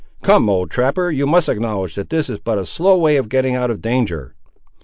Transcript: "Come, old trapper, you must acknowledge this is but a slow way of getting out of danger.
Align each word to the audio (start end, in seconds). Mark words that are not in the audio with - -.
"Come, 0.23 0.49
old 0.49 0.71
trapper, 0.71 1.11
you 1.11 1.27
must 1.27 1.47
acknowledge 1.47 1.93
this 1.93 2.27
is 2.27 2.39
but 2.39 2.57
a 2.57 2.65
slow 2.65 2.97
way 2.97 3.17
of 3.17 3.29
getting 3.29 3.53
out 3.53 3.69
of 3.69 3.83
danger. 3.83 4.33